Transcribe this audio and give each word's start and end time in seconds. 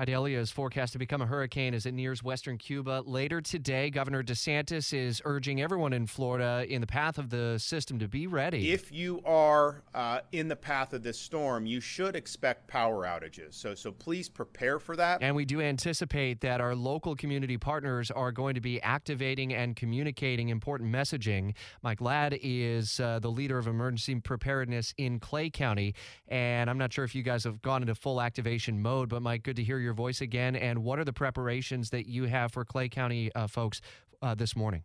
Idalia 0.00 0.38
is 0.38 0.50
forecast 0.50 0.94
to 0.94 0.98
become 0.98 1.20
a 1.20 1.26
hurricane 1.26 1.74
as 1.74 1.84
it 1.84 1.92
nears 1.92 2.22
western 2.22 2.56
Cuba. 2.56 3.02
Later 3.04 3.42
today, 3.42 3.90
Governor 3.90 4.22
DeSantis 4.22 4.94
is 4.94 5.20
urging 5.26 5.60
everyone 5.60 5.92
in 5.92 6.06
Florida 6.06 6.64
in 6.66 6.80
the 6.80 6.86
path 6.86 7.18
of 7.18 7.28
the 7.28 7.58
system 7.58 7.98
to 7.98 8.08
be 8.08 8.26
ready. 8.26 8.72
If 8.72 8.90
you 8.90 9.20
are 9.26 9.82
uh, 9.94 10.20
in 10.32 10.48
the 10.48 10.56
path 10.56 10.94
of 10.94 11.02
this 11.02 11.18
storm, 11.18 11.66
you 11.66 11.78
should 11.78 12.16
expect 12.16 12.68
power 12.68 13.04
outages. 13.04 13.52
So, 13.52 13.74
so 13.74 13.92
please 13.92 14.30
prepare 14.30 14.78
for 14.78 14.96
that. 14.96 15.18
And 15.20 15.36
we 15.36 15.44
do 15.44 15.60
anticipate 15.60 16.40
that 16.40 16.62
our 16.62 16.74
local 16.74 17.14
community 17.14 17.58
partners 17.58 18.10
are 18.10 18.32
going 18.32 18.54
to 18.54 18.62
be 18.62 18.80
activating 18.80 19.52
and 19.52 19.76
communicating 19.76 20.48
important 20.48 20.90
messaging. 20.90 21.54
Mike 21.82 22.00
Ladd 22.00 22.38
is 22.42 22.98
uh, 22.98 23.18
the 23.18 23.30
leader 23.30 23.58
of 23.58 23.66
emergency 23.66 24.14
preparedness 24.20 24.94
in 24.96 25.18
Clay 25.18 25.50
County. 25.50 25.94
And 26.28 26.70
I'm 26.70 26.78
not 26.78 26.94
sure 26.94 27.04
if 27.04 27.14
you 27.14 27.22
guys 27.22 27.44
have 27.44 27.60
gone 27.60 27.82
into 27.82 27.94
full 27.94 28.22
activation 28.22 28.80
mode, 28.80 29.10
but 29.10 29.20
Mike, 29.20 29.42
good 29.42 29.56
to 29.56 29.62
hear 29.62 29.81
your 29.82 29.94
voice 29.94 30.20
again. 30.20 30.56
And 30.56 30.82
what 30.82 30.98
are 30.98 31.04
the 31.04 31.12
preparations 31.12 31.90
that 31.90 32.06
you 32.06 32.24
have 32.24 32.52
for 32.52 32.64
Clay 32.64 32.88
County 32.88 33.30
uh, 33.34 33.46
folks 33.46 33.80
uh, 34.22 34.34
this 34.34 34.56
morning? 34.56 34.84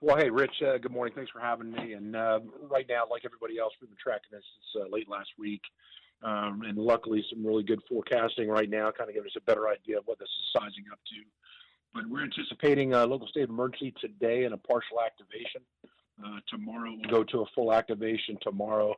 Well, 0.00 0.16
hey, 0.16 0.30
Rich, 0.30 0.62
uh, 0.62 0.78
good 0.78 0.92
morning. 0.92 1.14
Thanks 1.14 1.30
for 1.30 1.40
having 1.40 1.72
me. 1.72 1.94
And 1.94 2.14
uh, 2.14 2.40
right 2.70 2.86
now, 2.88 3.04
like 3.10 3.22
everybody 3.24 3.58
else, 3.58 3.72
we've 3.80 3.90
been 3.90 3.98
tracking 4.02 4.28
this 4.30 4.44
since 4.72 4.92
late 4.92 5.08
last 5.08 5.30
week. 5.38 5.62
Um, 6.22 6.62
and 6.66 6.78
luckily, 6.78 7.24
some 7.30 7.44
really 7.44 7.62
good 7.62 7.80
forecasting 7.88 8.48
right 8.48 8.70
now, 8.70 8.90
kind 8.90 9.10
of 9.10 9.14
giving 9.14 9.28
us 9.28 9.36
a 9.36 9.42
better 9.42 9.68
idea 9.68 9.98
of 9.98 10.04
what 10.06 10.18
this 10.18 10.28
is 10.28 10.60
sizing 10.60 10.84
up 10.92 10.98
to. 11.08 11.22
But 11.94 12.08
we're 12.08 12.24
anticipating 12.24 12.94
a 12.94 13.06
local 13.06 13.26
state 13.26 13.44
of 13.44 13.50
emergency 13.50 13.94
today 14.00 14.44
and 14.44 14.54
a 14.54 14.58
partial 14.58 15.00
activation. 15.04 15.62
Uh, 16.24 16.40
tomorrow, 16.48 16.90
we'll 16.90 17.10
go 17.10 17.24
to 17.24 17.40
a 17.40 17.46
full 17.54 17.72
activation 17.72 18.38
tomorrow. 18.42 18.94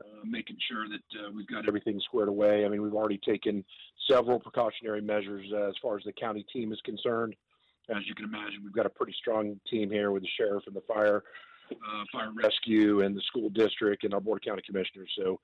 Uh, 0.00 0.22
making 0.24 0.56
sure 0.70 0.86
that 0.88 1.18
uh, 1.18 1.28
we've 1.34 1.48
got 1.48 1.66
everything 1.66 2.00
squared 2.04 2.28
away. 2.28 2.64
I 2.64 2.68
mean, 2.68 2.80
we've 2.82 2.94
already 2.94 3.18
taken 3.26 3.64
several 4.10 4.38
precautionary 4.38 5.00
measures 5.00 5.46
uh, 5.52 5.68
as 5.68 5.74
far 5.82 5.96
as 5.96 6.04
the 6.04 6.12
county 6.12 6.44
team 6.52 6.72
is 6.72 6.80
concerned. 6.84 7.34
As 7.88 8.06
you 8.06 8.14
can 8.14 8.26
imagine, 8.26 8.60
we've 8.62 8.72
got 8.72 8.86
a 8.86 8.90
pretty 8.90 9.14
strong 9.18 9.58
team 9.68 9.90
here 9.90 10.10
with 10.10 10.22
the 10.22 10.28
sheriff 10.36 10.64
and 10.66 10.76
the 10.76 10.82
fire, 10.82 11.22
uh, 11.72 12.04
fire 12.12 12.30
rescue, 12.34 13.00
and 13.00 13.16
the 13.16 13.22
school 13.22 13.48
district, 13.48 14.04
and 14.04 14.12
our 14.12 14.20
board 14.20 14.42
of 14.42 14.48
county 14.48 14.62
commissioners. 14.66 15.10
So, 15.18 15.40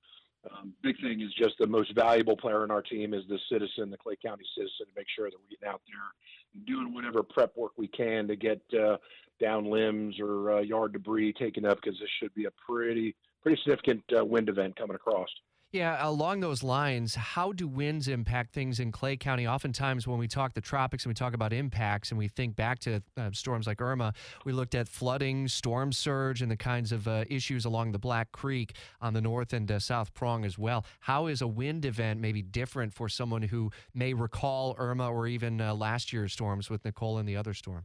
um, 0.50 0.74
big 0.82 1.00
thing 1.00 1.22
is 1.22 1.32
just 1.32 1.54
the 1.58 1.66
most 1.66 1.94
valuable 1.94 2.36
player 2.36 2.64
in 2.64 2.70
our 2.70 2.82
team 2.82 3.14
is 3.14 3.22
the 3.28 3.38
citizen, 3.50 3.90
the 3.90 3.96
Clay 3.96 4.16
County 4.22 4.44
citizen, 4.54 4.86
to 4.86 4.92
make 4.94 5.06
sure 5.16 5.30
that 5.30 5.36
we're 5.38 5.56
getting 5.56 5.68
out 5.68 5.80
there 5.86 6.64
doing 6.66 6.92
whatever 6.92 7.22
prep 7.22 7.56
work 7.56 7.72
we 7.78 7.88
can 7.88 8.28
to 8.28 8.36
get 8.36 8.60
uh, 8.78 8.98
down 9.40 9.70
limbs 9.70 10.16
or 10.20 10.52
uh, 10.52 10.60
yard 10.60 10.92
debris 10.92 11.32
taken 11.32 11.64
up 11.64 11.80
because 11.82 11.98
this 11.98 12.08
should 12.20 12.34
be 12.34 12.44
a 12.44 12.50
pretty 12.66 13.14
pretty 13.42 13.60
significant 13.62 14.02
uh, 14.16 14.24
wind 14.24 14.48
event 14.48 14.76
coming 14.76 14.94
across. 14.94 15.28
Yeah, 15.74 15.98
along 16.08 16.38
those 16.38 16.62
lines, 16.62 17.16
how 17.16 17.50
do 17.50 17.66
winds 17.66 18.06
impact 18.06 18.54
things 18.54 18.78
in 18.78 18.92
Clay 18.92 19.16
County? 19.16 19.48
Oftentimes, 19.48 20.06
when 20.06 20.20
we 20.20 20.28
talk 20.28 20.54
the 20.54 20.60
tropics 20.60 21.04
and 21.04 21.10
we 21.10 21.14
talk 21.14 21.34
about 21.34 21.52
impacts 21.52 22.12
and 22.12 22.16
we 22.18 22.28
think 22.28 22.54
back 22.54 22.78
to 22.78 23.02
uh, 23.16 23.30
storms 23.32 23.66
like 23.66 23.80
Irma, 23.80 24.12
we 24.44 24.52
looked 24.52 24.76
at 24.76 24.86
flooding, 24.86 25.48
storm 25.48 25.90
surge, 25.90 26.42
and 26.42 26.48
the 26.48 26.56
kinds 26.56 26.92
of 26.92 27.08
uh, 27.08 27.24
issues 27.28 27.64
along 27.64 27.90
the 27.90 27.98
Black 27.98 28.30
Creek 28.30 28.76
on 29.00 29.14
the 29.14 29.20
north 29.20 29.52
and 29.52 29.68
uh, 29.68 29.80
south 29.80 30.14
prong 30.14 30.44
as 30.44 30.56
well. 30.56 30.86
How 31.00 31.26
is 31.26 31.42
a 31.42 31.48
wind 31.48 31.84
event 31.84 32.20
maybe 32.20 32.40
different 32.40 32.94
for 32.94 33.08
someone 33.08 33.42
who 33.42 33.72
may 33.92 34.14
recall 34.14 34.76
Irma 34.78 35.10
or 35.10 35.26
even 35.26 35.60
uh, 35.60 35.74
last 35.74 36.12
year's 36.12 36.32
storms 36.32 36.70
with 36.70 36.84
Nicole 36.84 37.18
and 37.18 37.28
the 37.28 37.34
other 37.34 37.52
storm? 37.52 37.84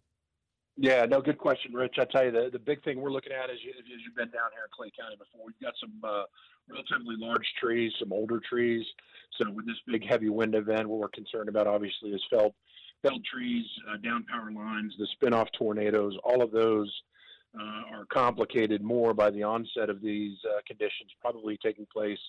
Yeah, 0.81 1.03
no, 1.03 1.19
good 1.19 1.37
question, 1.37 1.73
Rich. 1.73 1.95
I 1.99 2.05
tell 2.05 2.23
you, 2.23 2.31
the, 2.31 2.49
the 2.53 2.57
big 2.57 2.81
thing 2.85 3.01
we're 3.01 3.11
looking 3.11 3.33
at 3.33 3.49
is 3.49 3.57
as 3.57 3.99
you've 4.05 4.15
been 4.15 4.29
down 4.29 4.49
here 4.53 4.63
in 4.63 4.71
Clay 4.71 4.89
County 4.97 5.17
before, 5.17 5.45
we've 5.45 5.59
got 5.61 5.73
some 5.77 5.91
uh, 6.01 6.23
relatively 6.69 7.15
large 7.17 7.45
trees, 7.59 7.91
some 7.99 8.13
older 8.13 8.39
trees. 8.39 8.85
So 9.37 9.51
with 9.51 9.65
this 9.65 9.75
big 9.85 10.07
heavy 10.07 10.29
wind 10.29 10.55
event, 10.55 10.87
what 10.87 11.01
we're 11.01 11.09
concerned 11.09 11.49
about 11.49 11.67
obviously 11.67 12.11
is 12.11 12.21
felled, 12.29 12.53
felled 13.01 13.25
trees, 13.25 13.65
uh, 13.91 13.97
down 13.97 14.23
power 14.23 14.53
lines, 14.53 14.93
the 14.97 15.05
spin-off 15.15 15.49
tornadoes. 15.51 16.15
All 16.23 16.41
of 16.41 16.51
those 16.51 16.89
uh, 17.59 17.97
are 17.97 18.05
complicated 18.05 18.81
more 18.81 19.13
by 19.13 19.31
the 19.31 19.43
onset 19.43 19.89
of 19.89 20.01
these 20.01 20.37
uh, 20.47 20.61
conditions, 20.65 21.11
probably 21.19 21.57
taking 21.57 21.87
place 21.91 22.19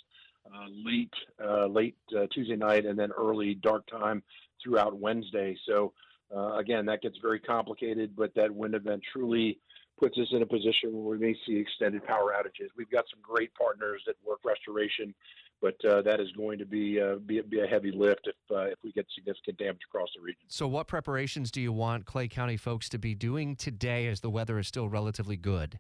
uh, 0.52 0.66
late, 0.84 1.14
uh, 1.40 1.66
late 1.66 1.94
Tuesday 2.32 2.56
night 2.56 2.84
and 2.84 2.98
then 2.98 3.12
early 3.12 3.54
dark 3.54 3.86
time 3.86 4.24
throughout 4.60 4.98
Wednesday. 4.98 5.56
So 5.68 5.92
uh, 6.34 6.56
again, 6.56 6.86
that 6.86 7.02
gets 7.02 7.16
very 7.20 7.40
complicated, 7.40 8.14
but 8.16 8.34
that 8.34 8.54
wind 8.54 8.74
event 8.74 9.02
truly 9.12 9.58
puts 9.98 10.16
us 10.18 10.28
in 10.32 10.42
a 10.42 10.46
position 10.46 10.92
where 10.92 11.16
we 11.16 11.18
may 11.18 11.36
see 11.46 11.56
extended 11.56 12.04
power 12.04 12.32
outages. 12.32 12.68
We've 12.76 12.90
got 12.90 13.04
some 13.10 13.20
great 13.22 13.52
partners 13.54 14.02
that 14.06 14.16
work 14.26 14.40
restoration, 14.44 15.14
but 15.60 15.76
uh, 15.84 16.02
that 16.02 16.20
is 16.20 16.28
going 16.32 16.58
to 16.58 16.64
be, 16.64 17.00
uh, 17.00 17.16
be, 17.16 17.40
be 17.42 17.60
a 17.60 17.66
heavy 17.66 17.92
lift 17.92 18.26
if 18.26 18.36
uh, 18.50 18.64
if 18.64 18.78
we 18.82 18.92
get 18.92 19.06
significant 19.14 19.58
damage 19.58 19.82
across 19.88 20.08
the 20.16 20.22
region. 20.22 20.42
So, 20.48 20.66
what 20.66 20.86
preparations 20.86 21.50
do 21.50 21.60
you 21.60 21.72
want 21.72 22.06
Clay 22.06 22.28
County 22.28 22.56
folks 22.56 22.88
to 22.90 22.98
be 22.98 23.14
doing 23.14 23.56
today 23.56 24.06
as 24.06 24.20
the 24.20 24.30
weather 24.30 24.58
is 24.58 24.66
still 24.66 24.88
relatively 24.88 25.36
good? 25.36 25.78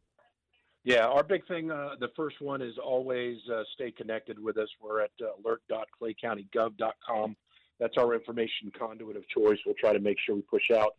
Yeah, 0.82 1.06
our 1.06 1.22
big 1.22 1.46
thing, 1.46 1.70
uh, 1.70 1.90
the 2.00 2.08
first 2.16 2.40
one 2.40 2.62
is 2.62 2.74
always 2.82 3.36
uh, 3.52 3.62
stay 3.74 3.90
connected 3.90 4.38
with 4.38 4.56
us. 4.56 4.68
We're 4.80 5.02
at 5.02 5.10
uh, 5.20 5.26
alert.claycountygov.com 5.44 7.36
that's 7.80 7.96
our 7.96 8.14
information 8.14 8.70
conduit 8.78 9.16
of 9.16 9.26
choice. 9.28 9.58
We'll 9.64 9.74
try 9.74 9.92
to 9.92 9.98
make 9.98 10.18
sure 10.24 10.36
we 10.36 10.42
push 10.42 10.70
out 10.70 10.94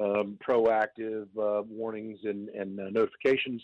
um, 0.00 0.38
proactive 0.46 1.26
uh, 1.40 1.62
warnings 1.62 2.18
and, 2.24 2.50
and 2.50 2.78
uh, 2.78 2.90
notifications. 2.90 3.62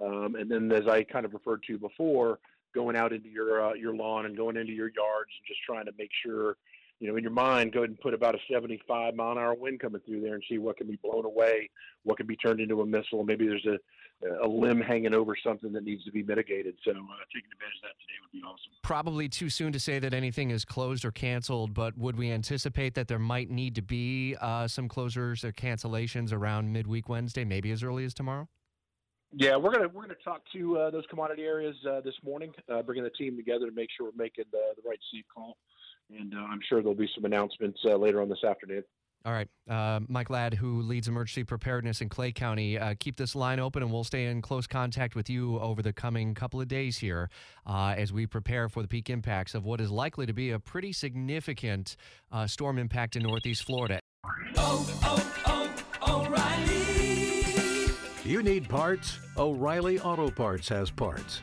Um, 0.00 0.36
and 0.36 0.50
then, 0.50 0.70
as 0.70 0.86
I 0.86 1.02
kind 1.02 1.24
of 1.24 1.32
referred 1.32 1.62
to 1.66 1.78
before, 1.78 2.38
going 2.74 2.96
out 2.96 3.12
into 3.12 3.28
your 3.28 3.70
uh, 3.70 3.74
your 3.74 3.94
lawn 3.94 4.26
and 4.26 4.36
going 4.36 4.56
into 4.56 4.72
your 4.72 4.90
yards 4.94 5.30
and 5.38 5.46
just 5.46 5.60
trying 5.66 5.86
to 5.86 5.92
make 5.98 6.10
sure, 6.24 6.56
you 7.00 7.08
know, 7.08 7.16
in 7.16 7.22
your 7.22 7.32
mind, 7.32 7.72
go 7.72 7.80
ahead 7.80 7.90
and 7.90 8.00
put 8.00 8.14
about 8.14 8.34
a 8.34 8.38
75 8.52 9.14
mile 9.14 9.32
an 9.32 9.38
hour 9.38 9.54
wind 9.54 9.80
coming 9.80 10.00
through 10.06 10.20
there 10.20 10.34
and 10.34 10.44
see 10.48 10.58
what 10.58 10.76
can 10.76 10.86
be 10.86 10.98
blown 11.02 11.24
away, 11.24 11.70
what 12.04 12.18
can 12.18 12.26
be 12.26 12.36
turned 12.36 12.60
into 12.60 12.82
a 12.82 12.86
missile. 12.86 13.24
Maybe 13.24 13.46
there's 13.46 13.66
a 13.66 13.78
a 14.42 14.46
limb 14.46 14.80
hanging 14.80 15.14
over 15.14 15.34
something 15.42 15.72
that 15.72 15.84
needs 15.84 16.04
to 16.04 16.12
be 16.12 16.22
mitigated. 16.22 16.74
So 16.84 16.90
uh, 16.90 16.94
taking 16.94 17.50
advantage 17.52 17.78
of 17.78 17.82
that 17.82 17.96
today 18.00 18.18
would 18.22 18.32
be 18.32 18.42
awesome. 18.44 18.72
Probably 18.82 19.28
too 19.28 19.48
soon 19.48 19.72
to 19.72 19.80
say 19.80 19.98
that 19.98 20.12
anything 20.12 20.50
is 20.50 20.64
closed 20.64 21.04
or 21.04 21.10
canceled, 21.10 21.72
but 21.72 21.96
would 21.96 22.16
we 22.16 22.30
anticipate 22.30 22.94
that 22.94 23.08
there 23.08 23.18
might 23.18 23.50
need 23.50 23.74
to 23.76 23.82
be 23.82 24.36
uh, 24.40 24.68
some 24.68 24.88
closures 24.88 25.42
or 25.42 25.52
cancellations 25.52 26.32
around 26.32 26.72
midweek 26.72 27.08
Wednesday, 27.08 27.44
maybe 27.44 27.70
as 27.70 27.82
early 27.82 28.04
as 28.04 28.12
tomorrow? 28.12 28.48
Yeah, 29.32 29.56
we're 29.56 29.72
gonna 29.72 29.88
we're 29.88 30.02
gonna 30.02 30.14
talk 30.24 30.42
to 30.54 30.76
uh, 30.76 30.90
those 30.90 31.04
commodity 31.08 31.44
areas 31.44 31.76
uh, 31.88 32.00
this 32.00 32.16
morning, 32.24 32.52
uh, 32.68 32.82
bringing 32.82 33.04
the 33.04 33.10
team 33.10 33.36
together 33.36 33.66
to 33.66 33.72
make 33.72 33.88
sure 33.96 34.06
we're 34.06 34.22
making 34.22 34.46
the, 34.50 34.58
the 34.74 34.86
right 34.86 34.98
safe 35.14 35.24
call, 35.32 35.56
and 36.18 36.34
uh, 36.34 36.38
I'm 36.38 36.60
sure 36.68 36.82
there'll 36.82 36.94
be 36.94 37.10
some 37.14 37.24
announcements 37.24 37.80
later 37.84 38.22
on 38.22 38.28
this 38.28 38.44
afternoon. 38.44 38.84
All 39.24 39.32
right. 39.32 39.48
Uh, 39.68 40.00
Mike 40.08 40.30
Ladd, 40.30 40.54
who 40.54 40.80
leads 40.80 41.06
emergency 41.06 41.44
preparedness 41.44 42.00
in 42.00 42.08
Clay 42.08 42.32
County, 42.32 42.78
uh, 42.78 42.94
keep 42.98 43.16
this 43.16 43.34
line 43.36 43.60
open 43.60 43.82
and 43.82 43.92
we'll 43.92 44.04
stay 44.04 44.24
in 44.26 44.40
close 44.40 44.66
contact 44.66 45.14
with 45.14 45.28
you 45.28 45.58
over 45.58 45.82
the 45.82 45.92
coming 45.92 46.34
couple 46.34 46.58
of 46.60 46.68
days 46.68 46.96
here 46.96 47.28
uh, 47.66 47.94
as 47.96 48.14
we 48.14 48.26
prepare 48.26 48.70
for 48.70 48.80
the 48.80 48.88
peak 48.88 49.10
impacts 49.10 49.54
of 49.54 49.66
what 49.66 49.78
is 49.80 49.90
likely 49.90 50.24
to 50.24 50.32
be 50.32 50.50
a 50.50 50.58
pretty 50.58 50.92
significant 50.92 51.96
uh, 52.32 52.46
storm 52.46 52.78
impact 52.78 53.14
in 53.14 53.22
Northeast 53.22 53.64
Florida. 53.64 54.00
Oh, 54.56 54.88
oh, 55.04 55.74
oh, 56.06 56.24
O'Reilly! 56.26 57.92
You 58.24 58.42
need 58.42 58.70
parts? 58.70 59.18
O'Reilly 59.36 60.00
Auto 60.00 60.30
Parts 60.30 60.68
has 60.70 60.90
parts. 60.90 61.42